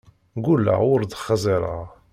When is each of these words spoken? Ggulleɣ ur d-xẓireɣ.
Ggulleɣ 0.39 0.79
ur 0.93 1.01
d-xẓireɣ. 1.03 1.81